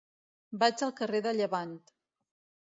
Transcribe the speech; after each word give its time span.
Vaig 0.63 0.81
al 0.87 0.93
carrer 1.01 1.21
de 1.27 1.35
Llevant. 1.41 1.77